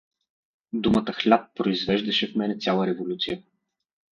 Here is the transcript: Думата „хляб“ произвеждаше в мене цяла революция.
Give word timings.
Думата 0.73 1.11
„хляб“ 1.13 1.53
произвеждаше 1.55 2.27
в 2.31 2.35
мене 2.37 2.57
цяла 2.57 2.85
революция. 2.87 3.43